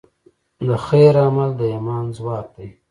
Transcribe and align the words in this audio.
د 0.67 0.69
خیر 0.85 1.13
عمل 1.25 1.49
د 1.59 1.61
ایمان 1.73 2.05
ځواک 2.17 2.47
دی. 2.57 2.67